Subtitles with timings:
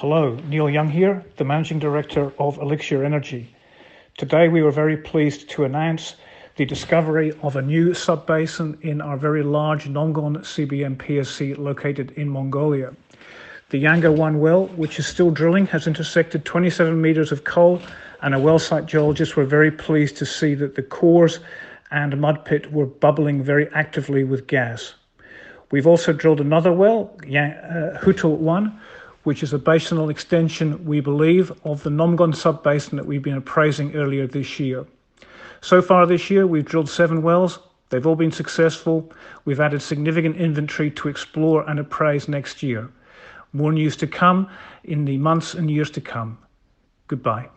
[0.00, 3.56] Hello, Neil Young here, the Managing Director of Elixir Energy.
[4.18, 6.16] Today we were very pleased to announce
[6.56, 12.28] the discovery of a new sub-basin in our very large Nomgon CBM PSC located in
[12.28, 12.92] Mongolia.
[13.70, 17.80] The Yanga 1 well, which is still drilling, has intersected 27 meters of coal
[18.20, 21.40] and our well site geologists were very pleased to see that the cores
[21.90, 24.92] and mud pit were bubbling very actively with gas.
[25.70, 28.78] We've also drilled another well, uh, Hutul 1,
[29.26, 33.92] which is a basinal extension, we believe, of the Nomgon sub-basin that we've been appraising
[33.96, 34.86] earlier this year.
[35.60, 37.58] So far this year, we've drilled seven wells.
[37.88, 39.12] They've all been successful.
[39.44, 42.88] We've added significant inventory to explore and appraise next year.
[43.52, 44.48] More news to come
[44.84, 46.38] in the months and years to come.
[47.08, 47.48] Goodbye.